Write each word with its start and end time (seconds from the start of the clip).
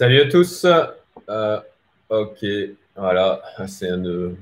Salut 0.00 0.22
à 0.22 0.28
tous. 0.28 0.64
Euh, 1.28 1.60
ok, 2.08 2.38
voilà, 2.96 3.42
c'est 3.66 3.90
une, 3.90 4.34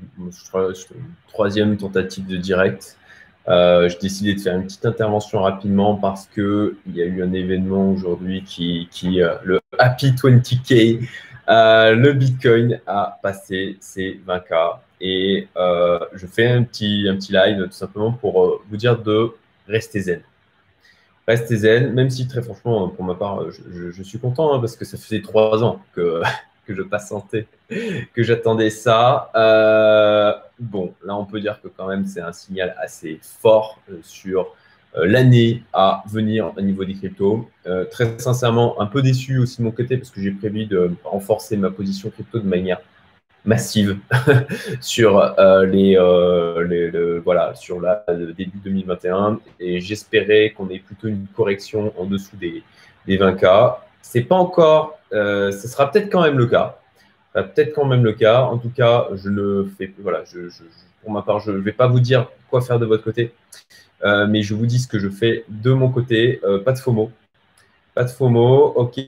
troisième 1.26 1.76
tentative 1.76 2.28
de 2.28 2.36
direct. 2.36 2.96
Euh, 3.48 3.88
j'ai 3.88 3.98
décidé 3.98 4.34
de 4.34 4.40
faire 4.40 4.54
une 4.54 4.66
petite 4.66 4.86
intervention 4.86 5.40
rapidement 5.42 5.96
parce 5.96 6.28
qu'il 6.28 6.76
y 6.94 7.02
a 7.02 7.06
eu 7.06 7.24
un 7.24 7.32
événement 7.32 7.90
aujourd'hui 7.90 8.44
qui, 8.44 8.86
qui 8.92 9.20
euh, 9.20 9.34
le 9.42 9.60
Happy 9.80 10.12
20K, 10.12 11.00
le 11.48 12.12
Bitcoin 12.12 12.80
a 12.86 13.18
passé 13.20 13.78
ses 13.80 14.20
20K. 14.28 14.78
Et 15.00 15.48
je 15.56 16.26
fais 16.28 16.46
un 16.46 16.62
petit, 16.62 17.08
un 17.10 17.16
petit 17.16 17.32
live 17.32 17.64
tout 17.64 17.72
simplement 17.72 18.12
pour 18.12 18.62
vous 18.70 18.76
dire 18.76 18.96
de 18.96 19.32
rester 19.66 20.02
zen 20.02 20.22
restez 21.28 21.58
zen, 21.58 21.92
même 21.92 22.08
si 22.08 22.26
très 22.26 22.42
franchement, 22.42 22.88
pour 22.88 23.04
ma 23.04 23.14
part, 23.14 23.44
je, 23.50 24.02
suis 24.02 24.18
content 24.18 24.54
hein, 24.54 24.60
parce 24.60 24.76
que 24.76 24.84
ça 24.86 24.96
faisait 24.96 25.20
trois 25.20 25.62
ans 25.62 25.80
que, 25.94 26.22
que 26.66 26.74
je 26.74 26.82
patientais, 26.82 27.46
que 28.14 28.22
j'attendais 28.22 28.70
ça. 28.70 29.30
Euh, 29.36 30.32
bon, 30.58 30.94
là, 31.04 31.14
on 31.16 31.26
peut 31.26 31.40
dire 31.40 31.60
que 31.62 31.68
quand 31.68 31.86
même, 31.86 32.06
c'est 32.06 32.22
un 32.22 32.32
signal 32.32 32.74
assez 32.80 33.20
fort 33.22 33.78
euh, 33.90 33.98
sur 34.02 34.54
euh, 34.96 35.06
l'année 35.06 35.62
à 35.74 36.02
venir 36.08 36.54
au 36.56 36.60
niveau 36.62 36.84
des 36.86 36.94
cryptos. 36.94 37.48
très 37.90 38.18
sincèrement, 38.18 38.80
un 38.80 38.86
peu 38.86 39.02
déçu 39.02 39.38
aussi 39.38 39.58
de 39.58 39.64
mon 39.64 39.70
côté 39.70 39.98
parce 39.98 40.10
que 40.10 40.22
j'ai 40.22 40.30
prévu 40.30 40.64
de 40.64 40.90
renforcer 41.04 41.58
ma 41.58 41.70
position 41.70 42.08
crypto 42.08 42.38
de 42.38 42.48
manière 42.48 42.80
massive 43.44 43.98
sur 44.80 45.18
euh, 45.38 45.64
les, 45.64 45.96
euh, 45.96 47.20
voilà 47.24 47.54
sur 47.54 47.80
la, 47.80 48.04
le 48.08 48.32
début 48.32 48.58
2021 48.58 49.40
et 49.60 49.80
j'espérais 49.80 50.52
qu'on 50.56 50.68
ait 50.70 50.78
plutôt 50.78 51.08
une 51.08 51.26
correction 51.34 51.92
en 51.98 52.04
dessous 52.04 52.36
des, 52.36 52.62
des 53.06 53.18
20K. 53.18 53.76
C'est 54.02 54.22
pas 54.22 54.36
encore, 54.36 54.98
euh, 55.12 55.50
ce 55.52 55.68
sera 55.68 55.90
peut-être 55.90 56.10
quand 56.10 56.22
même 56.22 56.38
le 56.38 56.46
cas. 56.46 56.78
Peut-être 57.34 57.72
quand 57.72 57.84
même 57.84 58.02
le 58.02 58.14
cas. 58.14 58.42
En 58.42 58.58
tout 58.58 58.70
cas, 58.70 59.06
je 59.14 59.28
ne 59.28 59.64
fais 59.78 59.92
voilà, 59.98 60.24
je, 60.24 60.48
pour 61.02 61.12
ma 61.12 61.22
part, 61.22 61.38
je 61.38 61.52
ne 61.52 61.58
vais 61.58 61.72
pas 61.72 61.86
vous 61.86 62.00
dire 62.00 62.28
quoi 62.50 62.60
faire 62.62 62.80
de 62.80 62.86
votre 62.86 63.04
côté, 63.04 63.32
mais 64.02 64.42
je 64.42 64.54
vous 64.54 64.66
dis 64.66 64.80
ce 64.80 64.88
que 64.88 64.98
je 64.98 65.08
fais 65.08 65.44
de 65.48 65.70
mon 65.72 65.88
côté. 65.88 66.40
pas 66.64 66.72
de 66.72 66.78
FOMO. 66.78 67.12
Pas 67.98 68.04
de 68.04 68.10
FOMO. 68.10 68.74
Ok. 68.76 68.98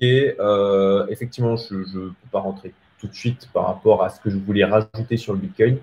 effectivement, 1.10 1.54
je 1.54 1.76
ne 1.76 2.08
peux 2.08 2.28
pas 2.32 2.40
rentrer 2.40 2.74
tout 2.98 3.06
de 3.06 3.14
suite 3.14 3.48
par 3.52 3.68
rapport 3.68 4.02
à 4.02 4.08
ce 4.08 4.18
que 4.18 4.30
je 4.30 4.36
voulais 4.36 4.64
rajouter 4.64 5.16
sur 5.16 5.32
le 5.32 5.38
Bitcoin. 5.38 5.78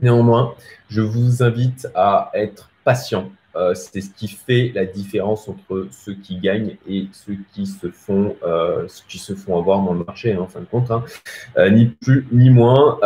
Néanmoins, 0.00 0.54
je 0.88 1.00
vous 1.00 1.42
invite 1.42 1.88
à 1.92 2.30
être 2.34 2.70
patient. 2.84 3.32
Euh, 3.56 3.74
c'est 3.74 4.00
ce 4.00 4.10
qui 4.10 4.28
fait 4.28 4.70
la 4.76 4.84
différence 4.84 5.48
entre 5.48 5.88
ceux 5.90 6.14
qui 6.14 6.38
gagnent 6.38 6.76
et 6.88 7.08
ceux 7.12 7.36
qui 7.52 7.66
se 7.66 7.90
font, 7.90 8.36
euh, 8.44 8.86
qui 9.08 9.18
se 9.18 9.34
font 9.34 9.58
avoir 9.58 9.82
dans 9.82 9.92
le 9.92 10.04
marché, 10.04 10.32
hein, 10.32 10.42
en 10.42 10.46
fin 10.46 10.60
de 10.60 10.66
compte. 10.66 10.88
Hein. 10.92 11.02
Euh, 11.56 11.68
ni 11.68 11.86
plus 11.86 12.28
ni 12.30 12.48
moins. 12.48 13.00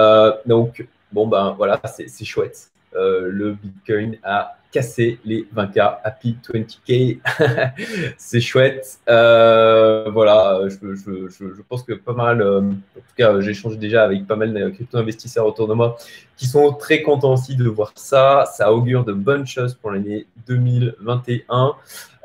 donc, 0.44 0.86
bon, 1.12 1.26
ben 1.26 1.54
voilà, 1.56 1.80
c'est 1.86 2.26
chouette. 2.26 2.68
Le 2.94 3.52
Bitcoin 3.52 4.16
a 4.22 4.56
casser 4.74 5.20
les 5.24 5.46
20K, 5.54 5.98
Happy 6.02 6.36
20K. 6.52 7.20
c'est 8.18 8.40
chouette. 8.40 8.98
Euh, 9.08 10.10
voilà, 10.10 10.62
je, 10.68 11.62
pense 11.68 11.84
que 11.84 11.92
pas 11.92 12.12
mal, 12.12 12.42
euh, 12.42 12.60
en 12.60 12.72
tout 12.72 13.14
cas, 13.16 13.40
j'ai 13.40 13.52
échangé 13.52 13.76
déjà 13.76 14.02
avec 14.02 14.26
pas 14.26 14.34
mal 14.34 14.52
de 14.52 14.68
crypto-investisseurs 14.70 15.46
autour 15.46 15.68
de 15.68 15.74
moi 15.74 15.96
qui 16.36 16.46
sont 16.46 16.72
très 16.72 17.02
contents 17.02 17.34
aussi 17.34 17.54
de 17.54 17.68
voir 17.68 17.92
ça. 17.94 18.46
Ça 18.52 18.72
augure 18.72 19.04
de 19.04 19.12
bonnes 19.12 19.46
choses 19.46 19.74
pour 19.74 19.92
l'année 19.92 20.26
2021. 20.48 21.76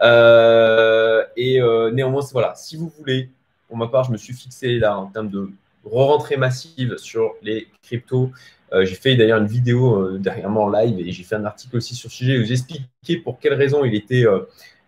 Euh, 0.02 1.23
et 1.38 1.61
néanmoins, 1.94 2.23
voilà, 2.31 2.56
si 2.56 2.78
vous 2.78 2.92
voulez, 2.98 3.30
pour 3.67 3.78
ma 3.78 3.88
part, 3.88 4.06
je 4.06 4.11
me 4.11 4.17
suis 4.17 4.33
fixé 4.33 4.80
là 4.80 4.98
en 4.98 5.06
termes 5.06 5.30
de 5.30 5.52
re-rentrée 5.92 6.38
massive 6.38 6.98
sur 6.98 7.34
les 7.42 7.68
cryptos. 7.84 8.32
Euh, 8.73 8.86
j'ai 8.86 8.95
fait 8.95 9.16
d'ailleurs 9.16 9.39
une 9.39 9.48
vidéo 9.48 9.95
euh, 9.95 10.17
derrière 10.20 10.50
moi 10.50 10.66
en 10.66 10.70
live 10.70 11.00
et 11.00 11.11
j'ai 11.11 11.23
fait 11.23 11.36
un 11.36 11.45
article 11.45 11.77
aussi 11.77 11.95
sur 11.95 12.11
ce 12.11 12.17
sujet 12.17 12.38
où 12.38 12.44
j'expliquais 12.44 13.17
pour 13.23 13.39
quelles 13.39 13.55
raisons 13.55 13.83
il 13.83 13.95
était, 13.95 14.26
euh, 14.26 14.42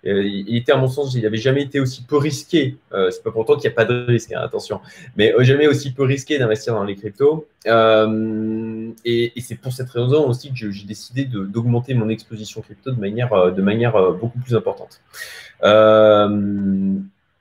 il 0.03 0.55
était 0.55 0.71
à 0.71 0.77
mon 0.77 0.87
sens, 0.87 1.15
il 1.15 1.23
n'avait 1.23 1.37
jamais 1.37 1.63
été 1.63 1.79
aussi 1.79 2.03
peu 2.03 2.17
risqué. 2.17 2.77
c'est 2.91 3.23
pas 3.23 3.31
pourtant 3.31 3.55
qu'il 3.55 3.69
n'y 3.69 3.73
a 3.73 3.75
pas 3.75 3.85
de 3.85 4.05
risque, 4.05 4.31
hein, 4.33 4.41
attention, 4.41 4.81
mais 5.15 5.33
jamais 5.39 5.67
aussi 5.67 5.93
peu 5.93 6.03
risqué 6.03 6.39
d'investir 6.39 6.73
dans 6.73 6.83
les 6.83 6.95
cryptos. 6.95 7.47
et, 7.67 9.33
c'est 9.41 9.55
pour 9.55 9.73
cette 9.73 9.89
raison 9.89 10.27
aussi 10.27 10.51
que 10.51 10.71
j'ai 10.71 10.85
décidé 10.85 11.25
d'augmenter 11.25 11.93
mon 11.93 12.09
exposition 12.09 12.61
crypto 12.61 12.91
de 12.91 13.61
manière 13.61 14.13
beaucoup 14.13 14.39
plus 14.39 14.55
importante. 14.55 15.01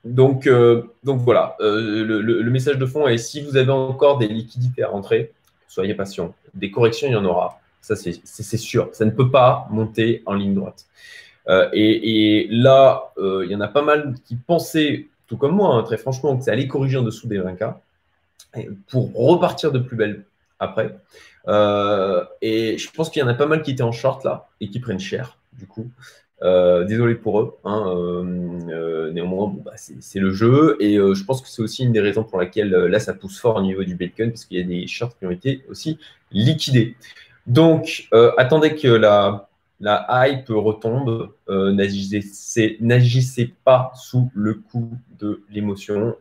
Donc, 0.03 0.49
donc 1.03 1.21
voilà, 1.21 1.55
le, 1.59 2.03
le, 2.21 2.51
message 2.51 2.77
de 2.77 2.85
fond 2.85 3.07
est 3.07 3.17
si 3.17 3.41
vous 3.41 3.57
avez 3.57 3.71
encore 3.71 4.17
des 4.17 4.27
liquidités 4.27 4.83
à 4.83 4.89
rentrer, 4.89 5.31
soyez 5.67 5.93
patient. 5.93 6.33
Des 6.53 6.71
corrections, 6.71 7.07
il 7.07 7.13
y 7.13 7.15
en 7.15 7.25
aura. 7.25 7.59
Ça, 7.81 7.95
c'est 7.95 8.57
sûr. 8.57 8.89
Ça 8.93 9.05
ne 9.05 9.11
peut 9.11 9.31
pas 9.31 9.67
monter 9.71 10.21
en 10.25 10.33
ligne 10.33 10.53
droite. 10.53 10.85
Euh, 11.47 11.69
et, 11.73 12.47
là, 12.51 13.11
euh, 13.17 13.43
il 13.45 13.51
y 13.51 13.55
en 13.55 13.61
a 13.61 13.67
pas 13.67 13.81
mal 13.81 14.15
qui 14.25 14.35
pensaient, 14.35 15.07
tout 15.27 15.37
comme 15.37 15.55
moi, 15.55 15.75
hein, 15.75 15.83
très 15.83 15.97
franchement, 15.97 16.37
que 16.37 16.43
ça 16.43 16.51
allait 16.51 16.67
corriger 16.67 16.97
en 16.97 17.03
dessous 17.03 17.27
des 17.27 17.39
20K 17.39 17.75
pour 18.89 19.11
repartir 19.15 19.71
de 19.71 19.79
plus 19.79 19.95
belle 19.95 20.25
après. 20.59 20.95
Euh, 21.47 22.23
et 22.41 22.77
je 22.77 22.91
pense 22.91 23.09
qu'il 23.09 23.21
y 23.21 23.25
en 23.25 23.27
a 23.27 23.33
pas 23.33 23.47
mal 23.47 23.63
qui 23.63 23.71
étaient 23.71 23.81
en 23.81 23.91
short 23.91 24.23
là 24.23 24.49
et 24.59 24.69
qui 24.69 24.79
prennent 24.79 24.99
cher, 24.99 25.37
du 25.53 25.65
coup. 25.65 25.89
Euh, 26.43 26.85
désolé 26.85 27.15
pour 27.15 27.39
eux. 27.39 27.57
Hein, 27.63 27.83
euh, 27.87 28.23
euh, 28.69 29.11
néanmoins, 29.11 29.53
bah, 29.63 29.73
c'est 29.75 30.19
le 30.19 30.31
jeu. 30.31 30.77
Et 30.79 30.95
je 30.95 31.23
pense 31.23 31.41
que 31.41 31.47
c'est 31.47 31.61
aussi 31.61 31.83
une 31.83 31.91
des 31.91 32.01
raisons 32.01 32.23
pour 32.23 32.39
laquelle 32.39 32.69
là, 32.69 32.99
ça 32.99 33.13
pousse 33.13 33.39
fort 33.39 33.57
au 33.57 33.61
niveau 33.61 33.83
du 33.83 33.95
Bitcoin, 33.95 34.31
parce 34.31 34.45
qu'il 34.45 34.57
y 34.57 34.61
a 34.61 34.65
des 34.65 34.87
shorts 34.87 35.17
qui 35.17 35.25
ont 35.25 35.31
été 35.31 35.63
aussi 35.69 35.99
liquidés. 36.31 36.95
Donc, 37.47 38.07
attendez 38.37 38.75
que 38.75 38.87
la, 38.87 39.47
hype 39.81 40.49
retombe. 40.49 41.29
N'agissez 41.49 43.53
pas 43.63 43.91
sous 43.95 44.31
le 44.33 44.55
coup 44.55 44.89
de 45.19 45.43
l'émotion. 45.51 46.15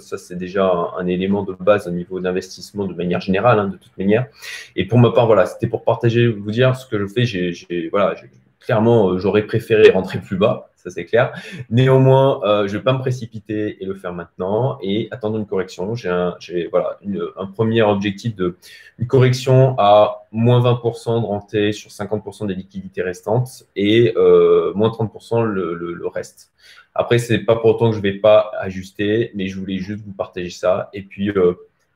ça, 0.00 0.16
c'est 0.16 0.36
déjà 0.36 0.72
un, 0.98 1.06
élément 1.06 1.42
de 1.42 1.52
base 1.52 1.86
au 1.86 1.90
niveau 1.90 2.20
d'investissement 2.20 2.86
de 2.86 2.94
manière 2.94 3.20
générale, 3.20 3.58
hein, 3.58 3.68
de 3.68 3.76
toute 3.76 3.96
manière. 3.98 4.26
Et 4.74 4.86
pour 4.86 4.98
ma 4.98 5.10
part, 5.10 5.26
voilà, 5.26 5.44
c'était 5.44 5.66
pour 5.66 5.84
partager, 5.84 6.28
vous 6.28 6.50
dire 6.50 6.76
ce 6.76 6.86
que 6.86 6.98
je 6.98 7.06
fais. 7.06 7.88
Voilà, 7.90 8.14
clairement, 8.60 9.10
euh, 9.10 9.18
j'aurais 9.18 9.42
préféré 9.46 9.90
rentrer 9.90 10.20
plus 10.20 10.36
bas, 10.36 10.70
ça 10.76 10.90
c'est 10.90 11.04
clair. 11.04 11.32
Néanmoins, 11.70 12.40
euh, 12.44 12.66
je 12.66 12.72
ne 12.72 12.78
vais 12.78 12.84
pas 12.84 12.92
me 12.92 12.98
précipiter 12.98 13.82
et 13.82 13.86
le 13.86 13.94
faire 13.94 14.12
maintenant 14.12 14.78
et 14.82 15.08
attendre 15.10 15.38
une 15.38 15.46
correction. 15.46 15.94
J'ai 15.94 16.08
un, 16.08 16.36
voilà, 16.70 16.98
un 17.36 17.46
premier 17.46 17.82
objectif 17.82 18.34
de 18.34 18.56
une 18.98 19.06
correction 19.06 19.74
à 19.78 20.26
moins 20.32 20.60
20% 20.60 21.20
de 21.20 21.26
rentée 21.26 21.72
sur 21.72 21.90
50% 21.90 22.46
des 22.46 22.54
liquidités 22.54 23.02
restantes 23.02 23.64
et 23.76 24.12
euh, 24.16 24.72
moins 24.74 24.90
30% 24.90 25.44
le, 25.44 25.74
le, 25.74 26.06
reste. 26.06 26.52
Après, 26.94 27.18
c'est 27.18 27.40
pas 27.40 27.56
pour 27.56 27.70
autant 27.70 27.90
que 27.90 27.96
je 27.96 28.00
ne 28.00 28.02
vais 28.02 28.18
pas 28.18 28.50
ajuster, 28.58 29.32
mais 29.34 29.48
je 29.48 29.58
voulais 29.58 29.78
juste 29.78 30.02
vous 30.04 30.12
partager 30.12 30.50
ça. 30.50 30.88
Et 30.94 31.02
puis, 31.02 31.30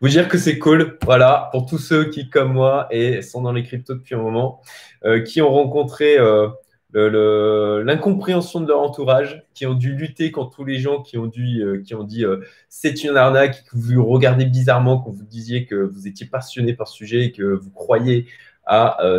vous 0.00 0.08
dire 0.08 0.28
que 0.28 0.38
c'est 0.38 0.58
cool, 0.58 0.98
voilà, 1.04 1.48
pour 1.52 1.66
tous 1.66 1.78
ceux 1.78 2.04
qui, 2.10 2.30
comme 2.30 2.52
moi, 2.52 2.86
et 2.90 3.22
sont 3.22 3.42
dans 3.42 3.52
les 3.52 3.62
cryptos 3.62 3.94
depuis 3.94 4.14
un 4.14 4.22
moment, 4.22 4.62
qui 5.26 5.42
ont 5.42 5.50
rencontré 5.50 6.18
l'incompréhension 6.94 8.60
de 8.60 8.68
leur 8.68 8.80
entourage, 8.80 9.42
qui 9.54 9.66
ont 9.66 9.74
dû 9.74 9.94
lutter 9.94 10.30
contre 10.30 10.56
tous 10.56 10.64
les 10.64 10.78
gens 10.78 11.02
qui 11.02 11.18
ont, 11.18 11.30
euh, 11.38 11.82
ont 11.92 12.04
dit 12.04 12.24
euh, 12.24 12.40
c'est 12.68 13.04
une 13.04 13.16
arnaque, 13.16 13.64
que 13.64 13.76
vous 13.76 14.04
regardez 14.04 14.44
bizarrement, 14.44 15.00
que 15.00 15.10
vous 15.10 15.24
disiez 15.24 15.66
que 15.66 15.74
vous 15.74 16.08
étiez 16.08 16.26
passionné 16.26 16.74
par 16.74 16.88
ce 16.88 16.96
sujet 16.96 17.26
et 17.26 17.32
que 17.32 17.42
vous 17.42 17.70
croyez 17.70 18.26
à, 18.72 19.04
euh, 19.04 19.18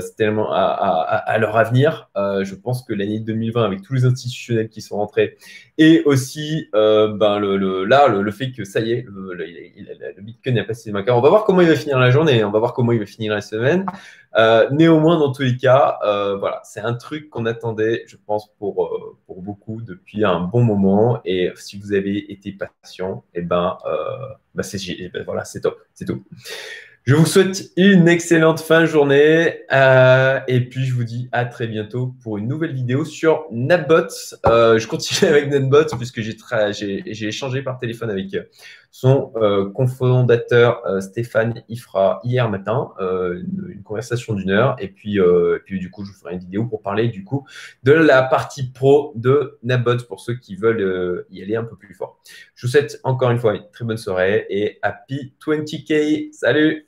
à, 0.49 1.37
leur 1.39 1.57
avenir. 1.57 2.09
je 2.15 2.55
pense 2.55 2.83
que 2.83 2.93
l'année 2.93 3.19
2020, 3.19 3.65
avec 3.65 3.81
tous 3.81 3.93
les 3.93 4.05
institutionnels 4.05 4.69
qui 4.69 4.81
sont 4.81 4.95
rentrés, 4.95 5.37
et 5.77 6.03
aussi 6.05 6.69
ben, 6.73 7.37
le, 7.39 7.83
là, 7.83 8.07
le, 8.07 8.31
fait 8.31 8.51
que 8.51 8.63
ça 8.63 8.79
y 8.79 8.93
est, 8.93 9.05
le, 9.07 10.21
Bitcoin 10.21 10.57
a 10.59 10.63
passé 10.63 10.91
les 10.91 11.11
On 11.11 11.21
va 11.21 11.29
voir 11.29 11.43
comment 11.43 11.61
il 11.61 11.67
va 11.67 11.75
finir 11.75 11.99
la 11.99 12.11
journée, 12.11 12.43
on 12.43 12.51
va 12.51 12.59
voir 12.59 12.73
comment 12.73 12.93
il 12.93 12.99
va 12.99 13.05
finir 13.05 13.33
la 13.33 13.41
semaine. 13.41 13.85
Euh, 14.37 14.69
néanmoins, 14.71 15.19
dans 15.19 15.31
tous 15.31 15.41
les 15.41 15.57
cas, 15.57 15.99
euh, 16.05 16.37
voilà, 16.37 16.61
c'est 16.63 16.79
un 16.79 16.93
truc 16.93 17.29
qu'on 17.29 17.45
attendait, 17.45 18.03
je 18.07 18.15
pense, 18.15 18.49
pour, 18.57 18.85
euh, 18.85 19.17
beaucoup 19.27 19.81
depuis 19.81 20.23
un 20.23 20.39
bon 20.39 20.63
moment. 20.63 21.19
Et 21.25 21.51
si 21.55 21.77
vous 21.77 21.93
avez 21.93 22.31
été 22.31 22.53
patient, 22.53 23.23
eh 23.33 23.41
ben, 23.41 23.77
bah 24.55 24.63
ben, 24.63 25.23
voilà, 25.25 25.43
c'est 25.43 25.61
top, 25.61 25.79
c'est 25.93 26.05
tout. 26.05 26.23
Je 27.03 27.15
vous 27.15 27.25
souhaite 27.25 27.71
une 27.77 28.07
excellente 28.07 28.59
fin 28.59 28.81
de 28.81 28.85
journée 28.85 29.61
et 30.47 30.69
puis 30.69 30.85
je 30.85 30.93
vous 30.93 31.03
dis 31.03 31.29
à 31.31 31.45
très 31.45 31.65
bientôt 31.65 32.13
pour 32.21 32.37
une 32.37 32.47
nouvelle 32.47 32.75
vidéo 32.75 33.05
sur 33.05 33.45
NetBot. 33.51 34.07
je 34.45 34.87
continue 34.87 35.29
avec 35.31 35.49
NetBot 35.49 35.97
puisque 35.97 36.21
j'ai 36.21 37.27
échangé 37.27 37.63
par 37.63 37.79
téléphone 37.79 38.11
avec 38.11 38.27
Son 38.91 39.31
euh, 39.37 39.69
cofondateur 39.71 40.81
Stéphane 41.01 41.63
y 41.69 41.77
fera 41.77 42.19
hier 42.23 42.49
matin 42.49 42.91
une, 42.99 43.81
conversation 43.83 44.33
d'une 44.33 44.51
heure. 44.51 44.75
Et 44.79 44.87
puis, 44.87 45.19
puis, 45.65 45.79
du 45.79 45.89
coup, 45.89 46.05
je 46.05 46.11
vous 46.11 46.17
ferai 46.17 46.33
une 46.33 46.39
vidéo 46.39 46.65
pour 46.65 46.81
parler 46.81 47.09
du 47.09 47.23
coup 47.23 47.45
de 47.83 47.91
la 47.91 48.23
partie 48.23 48.71
pro 48.71 49.13
de 49.15 49.57
Nabot 49.63 49.97
pour 50.07 50.19
ceux 50.19 50.35
qui 50.35 50.55
veulent 50.55 51.25
y 51.29 51.41
aller 51.41 51.55
un 51.55 51.63
peu 51.63 51.75
plus 51.75 51.93
fort. 51.93 52.19
Je 52.55 52.67
vous 52.67 52.71
souhaite 52.71 52.99
encore 53.03 53.31
une 53.31 53.39
fois 53.39 53.55
une 53.55 53.69
très 53.73 53.85
bonne 53.85 53.97
soirée 53.97 54.45
et 54.49 54.79
happy 54.81 55.33
20K. 55.45 56.31
Salut 56.31 56.87